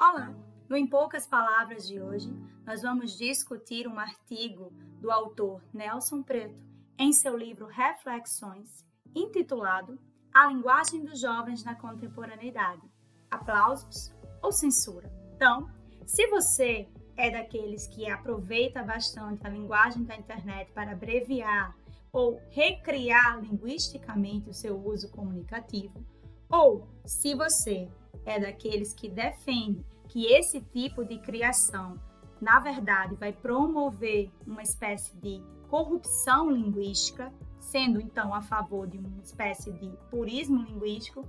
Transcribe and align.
Olá! 0.00 0.34
No 0.68 0.76
Em 0.76 0.86
Poucas 0.86 1.26
Palavras 1.26 1.86
de 1.86 2.00
hoje, 2.00 2.32
nós 2.64 2.82
vamos 2.82 3.16
discutir 3.16 3.86
um 3.86 3.98
artigo 3.98 4.72
do 5.00 5.10
autor 5.10 5.62
Nelson 5.72 6.22
Preto 6.22 6.62
em 6.98 7.12
seu 7.12 7.36
livro 7.36 7.66
Reflexões, 7.66 8.84
intitulado 9.14 9.98
A 10.34 10.48
Linguagem 10.48 11.04
dos 11.04 11.20
Jovens 11.20 11.64
na 11.64 11.74
Contemporaneidade: 11.74 12.82
Aplausos 13.30 14.12
ou 14.42 14.52
Censura? 14.52 15.10
Então, 15.34 15.70
se 16.06 16.26
você 16.28 16.88
é 17.16 17.30
daqueles 17.30 17.86
que 17.88 18.08
aproveita 18.08 18.82
bastante 18.82 19.46
a 19.46 19.50
linguagem 19.50 20.04
da 20.04 20.16
internet 20.16 20.70
para 20.72 20.92
abreviar 20.92 21.76
ou 22.12 22.40
recriar 22.50 23.40
linguisticamente 23.40 24.48
o 24.48 24.54
seu 24.54 24.76
uso 24.84 25.10
comunicativo, 25.10 26.04
ou 26.50 26.88
se 27.04 27.34
você 27.34 27.88
é 28.24 28.40
daqueles 28.40 28.92
que 28.92 29.08
defende 29.08 29.84
que 30.08 30.26
esse 30.26 30.60
tipo 30.60 31.04
de 31.04 31.18
criação, 31.18 32.00
na 32.40 32.58
verdade, 32.60 33.14
vai 33.14 33.32
promover 33.32 34.30
uma 34.46 34.62
espécie 34.62 35.14
de 35.16 35.42
corrupção 35.68 36.50
linguística, 36.50 37.32
sendo 37.60 38.00
então 38.00 38.32
a 38.32 38.40
favor 38.40 38.86
de 38.86 38.98
uma 38.98 39.20
espécie 39.22 39.70
de 39.72 39.90
purismo 40.10 40.62
linguístico, 40.62 41.28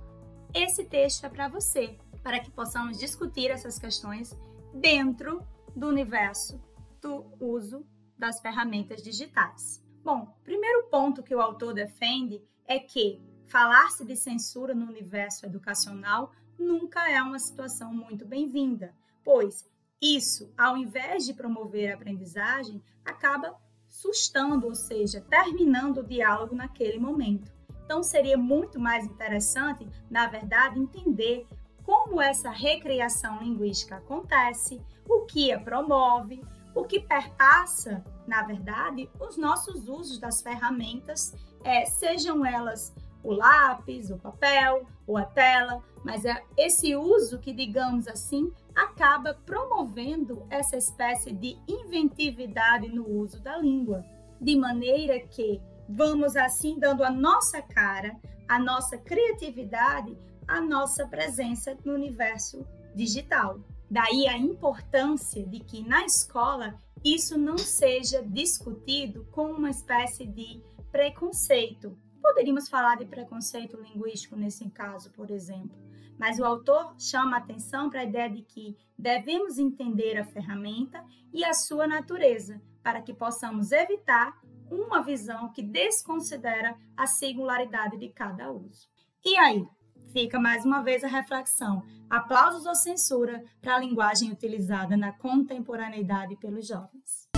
esse 0.54 0.84
texto 0.84 1.24
é 1.24 1.28
para 1.28 1.48
você, 1.48 1.98
para 2.22 2.40
que 2.40 2.50
possamos 2.50 2.98
discutir 2.98 3.50
essas 3.50 3.78
questões 3.78 4.36
dentro 4.74 5.42
do 5.76 5.88
universo 5.88 6.60
do 7.00 7.26
uso 7.38 7.84
das 8.18 8.40
ferramentas 8.40 9.02
digitais. 9.02 9.82
Bom, 10.02 10.34
primeiro 10.42 10.84
ponto 10.84 11.22
que 11.22 11.34
o 11.34 11.40
autor 11.42 11.74
defende 11.74 12.42
é 12.66 12.78
que 12.78 13.20
falar-se 13.46 14.04
de 14.04 14.16
censura 14.16 14.74
no 14.74 14.86
universo 14.86 15.44
educacional 15.44 16.32
nunca 16.58 17.10
é 17.10 17.22
uma 17.22 17.38
situação 17.38 17.92
muito 17.92 18.24
bem-vinda, 18.24 18.94
pois 19.22 19.68
isso, 20.00 20.50
ao 20.56 20.76
invés 20.76 21.26
de 21.26 21.34
promover 21.34 21.90
a 21.90 21.94
aprendizagem, 21.94 22.82
acaba 23.04 23.54
sustando, 23.90 24.66
ou 24.66 24.74
seja, 24.74 25.20
terminando 25.20 25.98
o 25.98 26.06
diálogo 26.06 26.54
naquele 26.54 26.98
momento. 26.98 27.52
Então, 27.84 28.02
seria 28.02 28.38
muito 28.38 28.80
mais 28.80 29.04
interessante, 29.04 29.86
na 30.08 30.26
verdade, 30.26 30.78
entender 30.78 31.46
como 31.82 32.22
essa 32.22 32.50
recriação 32.50 33.42
linguística 33.42 33.96
acontece, 33.96 34.80
o 35.06 35.26
que 35.26 35.52
a 35.52 35.60
promove, 35.60 36.42
o 36.74 36.84
que 36.84 37.00
perpassa, 37.00 38.04
na 38.26 38.42
verdade, 38.42 39.10
os 39.18 39.36
nossos 39.36 39.88
usos 39.88 40.18
das 40.18 40.42
ferramentas, 40.42 41.34
é, 41.64 41.84
sejam 41.84 42.44
elas 42.44 42.94
o 43.22 43.32
lápis, 43.32 44.10
o 44.10 44.18
papel 44.18 44.86
ou 45.06 45.16
a 45.16 45.24
tela, 45.24 45.82
mas 46.04 46.24
é 46.24 46.42
esse 46.56 46.96
uso 46.96 47.38
que, 47.38 47.52
digamos 47.52 48.08
assim, 48.08 48.50
acaba 48.74 49.34
promovendo 49.44 50.46
essa 50.48 50.76
espécie 50.76 51.32
de 51.32 51.58
inventividade 51.68 52.88
no 52.88 53.06
uso 53.06 53.40
da 53.40 53.58
língua, 53.58 54.04
de 54.40 54.56
maneira 54.56 55.20
que 55.20 55.60
vamos 55.88 56.36
assim 56.36 56.78
dando 56.78 57.04
a 57.04 57.10
nossa 57.10 57.60
cara, 57.60 58.16
a 58.48 58.58
nossa 58.58 58.96
criatividade, 58.96 60.16
a 60.46 60.60
nossa 60.60 61.06
presença 61.06 61.76
no 61.84 61.92
universo 61.92 62.66
digital. 62.94 63.60
Daí 63.90 64.28
a 64.28 64.38
importância 64.38 65.44
de 65.44 65.60
que 65.60 65.82
na 65.82 66.04
escola 66.04 66.78
isso 67.04 67.36
não 67.36 67.58
seja 67.58 68.22
discutido 68.22 69.24
com 69.32 69.50
uma 69.52 69.70
espécie 69.70 70.26
de 70.26 70.62
preconceito, 70.92 71.96
Poderíamos 72.20 72.68
falar 72.68 72.96
de 72.96 73.06
preconceito 73.06 73.80
linguístico 73.80 74.36
nesse 74.36 74.68
caso, 74.70 75.10
por 75.10 75.30
exemplo, 75.30 75.76
mas 76.18 76.38
o 76.38 76.44
autor 76.44 76.94
chama 76.98 77.38
atenção 77.38 77.88
para 77.88 78.00
a 78.00 78.04
ideia 78.04 78.28
de 78.28 78.42
que 78.42 78.76
devemos 78.96 79.58
entender 79.58 80.18
a 80.18 80.24
ferramenta 80.24 81.02
e 81.32 81.44
a 81.44 81.54
sua 81.54 81.86
natureza, 81.86 82.60
para 82.82 83.00
que 83.00 83.14
possamos 83.14 83.72
evitar 83.72 84.38
uma 84.70 85.02
visão 85.02 85.50
que 85.52 85.62
desconsidera 85.62 86.76
a 86.96 87.06
singularidade 87.06 87.96
de 87.96 88.10
cada 88.10 88.52
uso. 88.52 88.88
E 89.24 89.36
aí? 89.36 89.66
Fica 90.12 90.40
mais 90.40 90.64
uma 90.64 90.82
vez 90.82 91.04
a 91.04 91.08
reflexão: 91.08 91.84
aplausos 92.08 92.66
ou 92.66 92.74
censura 92.74 93.44
para 93.60 93.76
a 93.76 93.78
linguagem 93.78 94.30
utilizada 94.30 94.96
na 94.96 95.12
contemporaneidade 95.12 96.36
pelos 96.36 96.66
jovens? 96.66 97.28